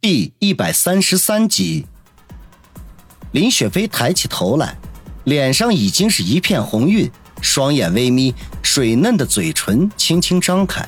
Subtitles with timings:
[0.00, 1.84] 第一百三十三集，
[3.32, 4.76] 林雪飞抬起头来，
[5.24, 8.32] 脸上已经是一片红晕，双眼微眯，
[8.62, 10.86] 水嫩的嘴唇轻轻张开，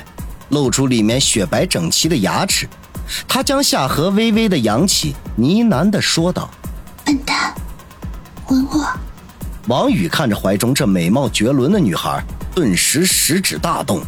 [0.50, 2.68] 露出里面雪白整齐的牙齿。
[3.26, 6.49] 他将下颌微微的扬起，呢喃的说道
[7.04, 7.53] ：“笨蛋，
[8.47, 8.88] 吻我。”
[9.67, 12.24] 王宇看着怀中这美貌绝伦的女孩，
[12.54, 14.04] 顿时食指大动，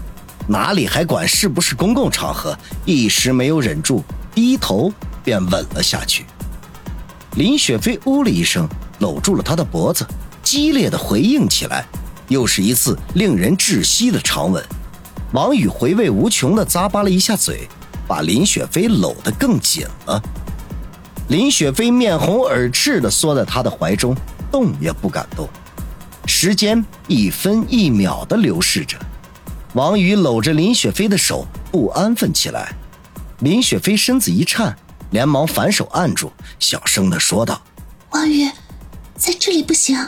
[0.46, 4.04] 哪里还管是不是公共场合，一时没有忍住。
[4.34, 4.92] 低头
[5.24, 6.24] 便吻了下去。
[7.36, 8.68] 林雪飞呜了一声，
[8.98, 10.06] 搂住了他的脖子，
[10.42, 11.86] 激烈的回应起来，
[12.28, 14.62] 又是一次令人窒息的长吻。
[15.32, 17.66] 王宇回味无穷的咂巴了一下嘴，
[18.06, 20.22] 把林雪飞搂得更紧了。
[21.28, 24.14] 林雪飞面红耳赤的缩在他的怀中，
[24.50, 25.48] 动也不敢动。
[26.26, 28.98] 时间一分一秒的流逝着，
[29.72, 32.74] 王宇搂着林雪飞的手，不安分起来。
[33.42, 34.76] 林雪飞身子一颤，
[35.10, 37.60] 连忙反手按住，小声的说道
[38.10, 38.48] ：“王宇，
[39.16, 39.98] 在这里不行。”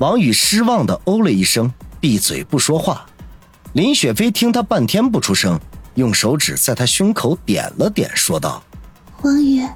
[0.00, 3.06] 王宇失望的哦了一声，闭嘴不说话。
[3.72, 5.58] 林雪飞听他半天不出声，
[5.94, 8.62] 用手指在他胸口点了点，说道
[9.24, 9.66] ：“王宇，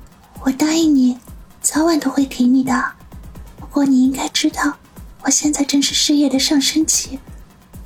[0.43, 1.17] 我答应你，
[1.63, 2.85] 早晚都会给你的。
[3.59, 4.77] 不过你应该知道，
[5.23, 7.19] 我现在正是事业的上升期，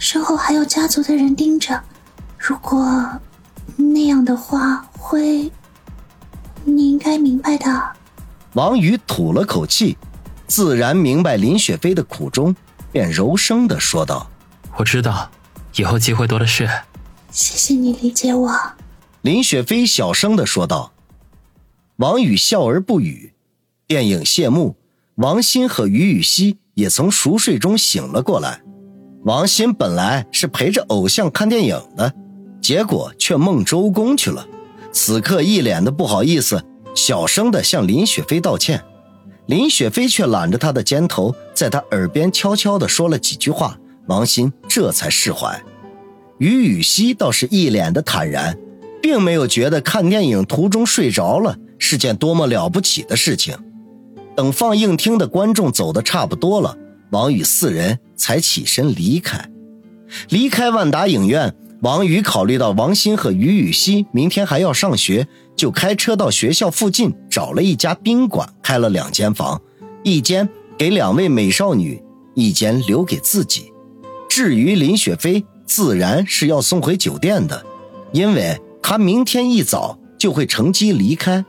[0.01, 1.81] 身后还有家族的人盯着。
[2.37, 3.21] 如果
[3.77, 5.51] 那样的话……”会，
[6.65, 7.67] 你应该明白的。
[8.53, 9.99] 王宇吐了口气，
[10.47, 12.55] 自然明白林雪飞的苦衷，
[12.93, 14.31] 便柔声的说道
[14.79, 15.29] ：“我知道，
[15.75, 16.71] 以后机会多的是。”
[17.33, 18.57] 谢谢你理解我。
[19.23, 20.93] 林雪飞小声的说道。
[21.97, 23.33] 王宇笑而不语。
[23.89, 24.77] 电影谢幕，
[25.17, 28.63] 王鑫和于雨溪也从熟睡中醒了过来。
[29.25, 32.15] 王鑫本来是陪着偶像看电影的，
[32.63, 34.47] 结果却梦周公去了。
[34.93, 36.63] 此刻一脸的不好意思，
[36.95, 38.85] 小声的向林雪飞道歉。
[39.47, 43.79] 林雪飞却揽着他的肩头，在他耳边悄悄的说了几句话。
[44.07, 45.63] 王鑫这才释怀。
[46.39, 48.59] 于雨溪倒是一脸的坦然，
[49.01, 53.57] 并没有觉得看电影途中睡着了是件多么了不起的事情。
[54.37, 56.77] 等放映厅的观众走的差不多了，
[57.11, 59.49] 王宇四人才起身离开。
[60.29, 61.55] 离开万达影院。
[61.83, 65.27] 王宇考虑到王鑫和于雨溪明天还要上学，
[65.57, 69.61] 就开车到学校附近找了一家宾馆，开了两间房，
[70.05, 70.49] 一间
[70.79, 72.01] 给两位美少女，
[72.37, 73.73] 一间留给自己。
[74.29, 77.67] 至于林雪飞，自然是要送回酒店的，
[78.13, 81.45] 因为他明天一早就会乘机离开。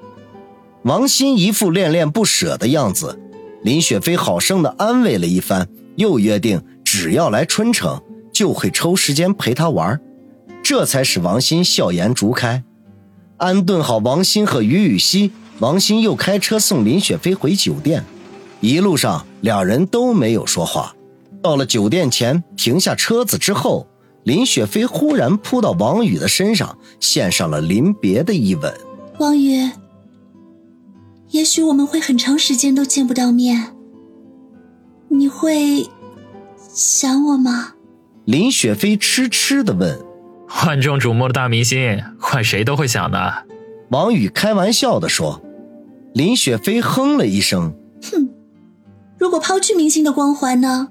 [0.82, 3.20] 王鑫一副恋恋不舍的样子，
[3.62, 8.02] 林雪飞好生的安慰了一番，又约定只要来春城，
[8.34, 10.02] 就会抽时间陪他玩。
[10.64, 12.64] 这才使王鑫笑颜逐开，
[13.36, 18.06] 安顿好王鑫和于雨溪，王鑫又开车送林雪飞回酒店。
[18.62, 20.96] 一路上，两人都没有说话。
[21.42, 23.86] 到了酒店前，停下车子之后，
[24.24, 28.74] 林雪飞忽然扑到王宇的身上，献上了临别的一吻。
[29.20, 29.70] 王宇，
[31.32, 33.76] 也许我们会很长时间都见不到面，
[35.10, 35.90] 你会
[36.74, 37.74] 想我吗？
[38.24, 40.13] 林雪飞痴痴的问。
[40.66, 43.46] 万众瞩目的大明星，换谁都会想的。
[43.90, 45.42] 王宇开玩笑的说。
[46.14, 48.30] 林雪飞哼了一声，哼，
[49.18, 50.90] 如果抛去明星的光环呢？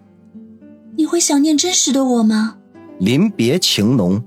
[0.96, 2.56] 你会想念真实的我吗？
[2.98, 4.20] 临别情浓，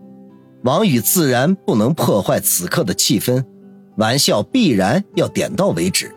[0.63, 3.43] 王宇自然不能破坏此刻的气氛，
[3.97, 6.15] 玩笑必然要点到为止。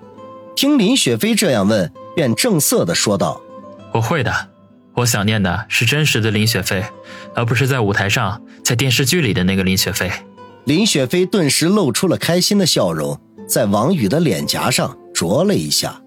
[0.54, 3.40] 听林雪飞这样问，便正色的说道
[3.92, 4.32] ：“我会的。”
[4.98, 6.82] 我想念的是真实的林雪飞，
[7.34, 10.10] 而不是在舞台上、在电视剧里的那个林雪飞。
[10.64, 16.02] 林雪飞顿时露出了开心的笑容，在王宇的脸颊上啄了一下，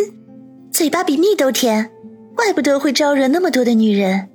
[0.70, 1.90] 嘴巴比蜜都甜，
[2.36, 4.28] 怪不得会招惹那么多的女人。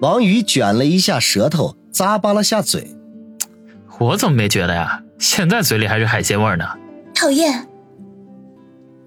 [0.00, 2.96] 王宇卷了一下舌头，咂巴了下嘴。
[3.98, 5.02] 我怎么没觉得呀？
[5.18, 6.64] 现在嘴里还是海鲜味呢。
[7.12, 7.66] 讨厌。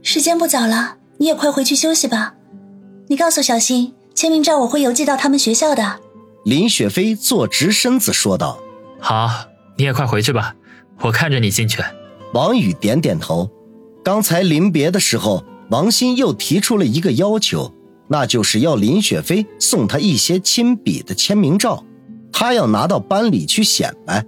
[0.02, 2.36] 时间不早了，你也快回去休息吧。
[3.08, 3.95] 你告诉小新。
[4.16, 6.00] 签名照我会邮寄到他们学校的。
[6.46, 8.58] 林雪飞坐直身子说道
[9.00, 9.30] ：“好，
[9.78, 10.56] 你也快回去吧，
[11.02, 11.84] 我看着你进去。”
[12.34, 13.50] 王宇点点头。
[14.04, 17.74] 刚才临别的时候，王鑫又提出了一个要求，
[18.08, 21.84] 那就是要林雪飞送他一些亲笔的签名照，
[22.32, 24.24] 他要拿到班里去显摆。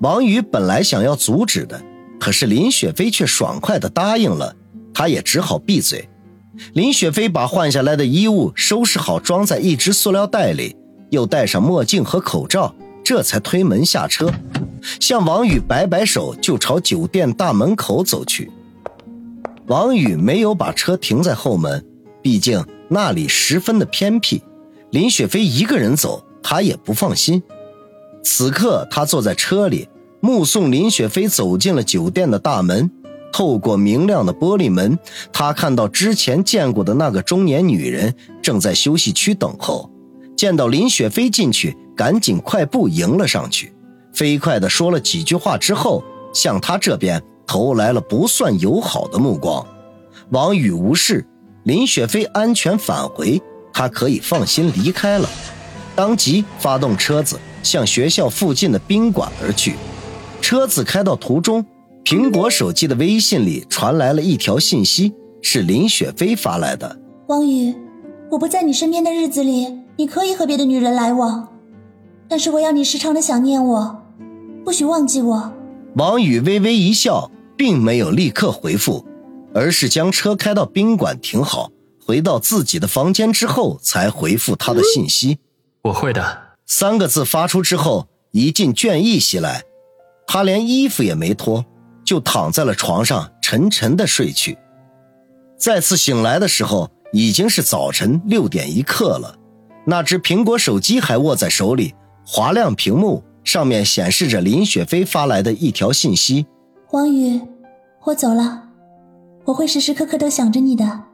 [0.00, 1.80] 王宇本来想要阻止的，
[2.18, 4.56] 可是林雪飞却爽快地答应了，
[4.92, 6.08] 他也只好闭嘴。
[6.72, 10.76] 林雪飞把换下来的衣物收拾好，装在一只塑料袋里，
[11.10, 12.74] 又戴上墨镜和口罩，
[13.04, 14.30] 这才推门下车。
[15.00, 18.50] 向王宇摆摆手，就朝酒店大门口走去。
[19.66, 21.84] 王宇没有把车停在后门，
[22.22, 24.42] 毕竟那里十分的偏僻，
[24.90, 27.42] 林雪飞一个人走，他也不放心。
[28.22, 29.88] 此刻他坐在车里，
[30.20, 32.90] 目送林雪飞走进了酒店的大门。
[33.32, 34.98] 透过明亮的玻璃门，
[35.32, 39.90] 他看到之前见过的那个中年女人正在休息区等候。
[40.36, 43.74] 见到林雪飞进去，赶紧快步迎了上去，
[44.12, 49.66] 飞快地说了几句话之后，向他这边投来了不算友好的目光。
[50.30, 51.26] 王宇无视，
[51.64, 53.42] 林雪飞安全返回，
[53.72, 55.28] 他可以放心离开了。
[55.94, 59.74] 当即发动车子向学校附近的宾馆而去。
[60.40, 61.62] 车子开到途中。
[62.04, 65.12] 苹果手机的微信里传来了一条信息，
[65.42, 66.98] 是林雪飞发来的。
[67.28, 67.74] 王宇，
[68.30, 71.48] 我不在你身边的日子里，你可以和别的女人来往，
[72.28, 74.02] 但是我要你时常的想念我，
[74.64, 75.52] 不许忘记我。
[75.94, 79.04] 王宇微微一笑，并没有立刻回复，
[79.54, 81.70] 而是将车开到宾馆停好，
[82.04, 85.38] 回到自己的房间之后，才回复他的信息。
[85.82, 86.50] 我会的。
[86.66, 89.62] 三个字发出之后，一阵倦意袭来，
[90.26, 91.64] 他连衣服也没脱。
[92.10, 94.58] 就躺在了床上，沉沉的睡去。
[95.56, 99.36] 再次醒来的时候，已经是早晨六点一刻了。
[99.84, 101.94] 那只苹果手机还握在手里，
[102.26, 106.46] 划亮屏幕，上面显示着林雪飞发来的一条信息
[106.90, 107.40] ：“王宇，
[108.02, 108.64] 我走了，
[109.44, 111.04] 我会时时刻刻都想着你的，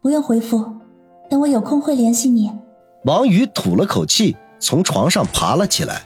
[0.00, 0.68] 不用回复，
[1.30, 2.50] 等我有空会联系你。”
[3.06, 6.02] 王宇吐了口气，从床上爬了起来，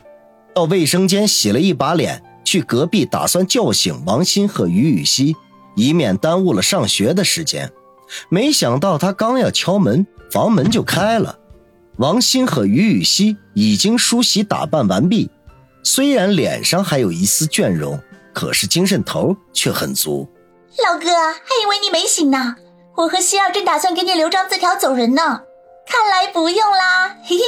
[0.54, 2.22] 到卫生间洗了一把脸。
[2.46, 5.34] 去隔壁打算叫醒王鑫和于雨溪，
[5.74, 7.70] 以免耽误了上学的时间。
[8.28, 11.40] 没想到他刚要敲门，房门就开了。
[11.96, 15.28] 王鑫和于雨溪已经梳洗打扮完毕，
[15.82, 18.00] 虽然脸上还有一丝倦容，
[18.32, 20.28] 可是精神头却很足。
[20.84, 22.54] 老哥，还以为你没醒呢。
[22.94, 25.40] 我和希儿正打算给你留张字条走人呢，
[25.86, 27.16] 看来不用啦。
[27.24, 27.42] 嘿嘿，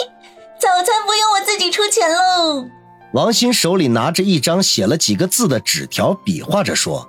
[0.59, 2.69] 早餐不用我自己出钱喽。
[3.13, 7.09] 王鑫手里拿着一张写了几个字的纸条，比划着说：“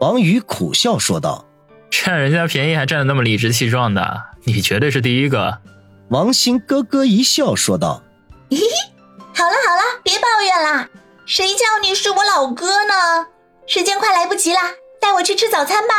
[0.00, 1.46] 王宇苦笑说道，
[1.90, 5.58] 占人家便宜还占得那么理直气壮的，你绝对是第一个。”
[6.10, 8.02] 王鑫咯咯一笑说道
[8.50, 8.64] ：“嘿嘿，
[9.32, 10.88] 好了好了，别抱怨了，
[11.26, 13.26] 谁叫你是我老哥呢？
[13.66, 14.58] 时间快来不及了，
[15.00, 15.94] 带我去吃早餐吧。”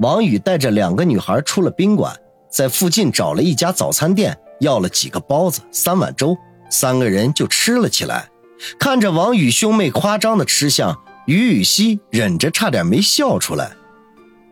[0.00, 2.16] 王宇带着两个女孩出了宾馆，
[2.50, 6.36] 在附近找了一家早餐店，要了几个包子、三碗粥，
[6.70, 8.28] 三个人就吃了起来。
[8.78, 13.72] 看着王宇兄妹夸张的吃相，于雨溪忍着差点没笑出来。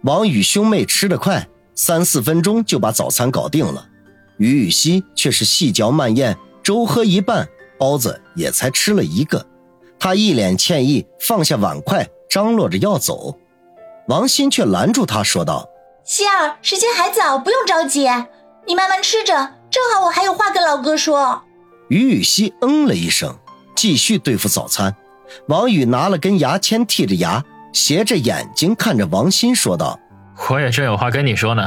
[0.02, 3.88] 王宇兄妹吃得快，三四分钟就把早餐搞定了。
[4.38, 7.48] 于雨溪却是细嚼慢咽，粥喝一半，
[7.78, 9.46] 包子也才吃了一个。
[9.98, 13.38] 他一脸歉意，放下碗筷，张罗着要走。
[14.08, 15.68] 王鑫却拦住他，说道
[16.04, 18.06] ：“希儿，时间还早，不用着急，
[18.66, 21.42] 你慢慢吃着，正好我还有话跟老哥说。”
[21.88, 23.36] 于雨溪嗯了一声。
[23.76, 24.96] 继续对付早餐，
[25.48, 30.00] 王宇拿了根牙签剔着牙，斜着眼睛看着王鑫说道
[30.48, 31.62] ：“我也正有话跟你说呢。”“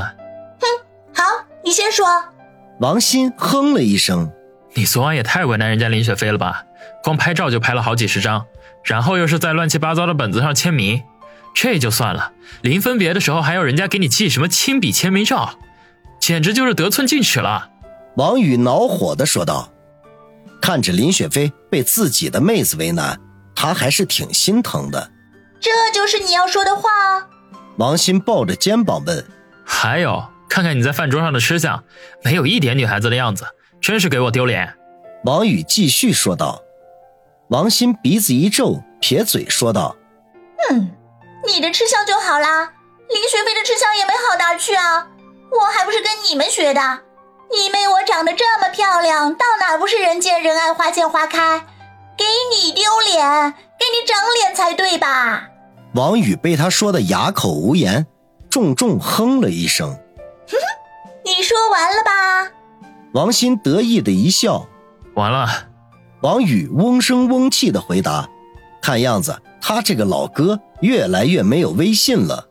[0.60, 0.68] 哼，
[1.14, 1.24] 好，
[1.64, 2.06] 你先说。”
[2.82, 4.32] 王鑫哼了一声
[4.74, 6.64] ：“你昨晚也太为难人家林雪飞了吧？
[7.04, 8.46] 光拍照就拍了好几十张，
[8.84, 11.04] 然后又是在乱七八糟的本子上签名，
[11.54, 15.60] 这就算了，临分别的时候还要人家给你寄什么亲笔签名照，
[16.20, 17.70] 简直就是得寸进尺了。”
[18.18, 19.70] 王宇恼火地说道。
[20.62, 23.20] 看着林雪飞被自己的妹子为难，
[23.56, 25.12] 他还是挺心疼的。
[25.60, 26.90] 这就是你要说的话？
[27.78, 29.26] 王鑫抱着肩膀问。
[29.66, 31.84] 还有，看看你在饭桌上的吃相，
[32.24, 33.46] 没有一点女孩子的样子，
[33.80, 34.76] 真是给我丢脸。
[35.26, 36.62] 王宇继续说道。
[37.50, 39.96] 王鑫鼻子一皱，撇嘴说道
[40.70, 40.92] ：“嗯，
[41.48, 42.74] 你的吃相就好啦，
[43.10, 45.08] 林雪飞的吃相也没好哪去啊，
[45.52, 46.82] 我还不是跟你们学的。”
[47.52, 51.66] 你妹我长得这么漂亮，到哪不是人见人爱、花见花开？
[52.18, 55.50] 给你丢脸，给你长脸才对吧？
[55.96, 58.06] 王宇被他说的哑口无言，
[58.50, 59.90] 重重哼了一声。
[59.90, 60.66] 哼哼，
[61.26, 62.52] 你说完了吧？
[63.14, 64.68] 王鑫得意的一笑。
[65.16, 65.48] 完了。
[66.22, 68.30] 王宇嗡声嗡气的回答。
[68.82, 72.48] 看样子他这个老哥越来越没有威信了。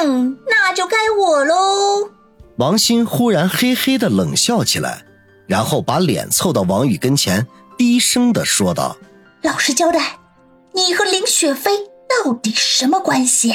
[0.00, 2.10] 哼，那就该我喽。
[2.58, 5.04] 王鑫忽然嘿嘿的冷笑起来，
[5.46, 7.46] 然后把脸凑到王宇跟前，
[7.76, 8.96] 低声的说道
[9.42, 10.18] ：“老实交代，
[10.74, 11.70] 你和林雪飞
[12.24, 13.54] 到底什么关系？”